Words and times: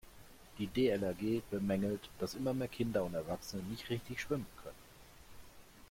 Die 0.57 0.65
DLRG 0.65 1.43
bemängelt, 1.51 2.09
dass 2.17 2.33
immer 2.33 2.55
mehr 2.55 2.67
Kinder 2.67 3.03
und 3.03 3.13
Erwachsene 3.13 3.61
nicht 3.61 3.87
richtig 3.91 4.19
schwimmen 4.19 4.47
können. 4.63 4.73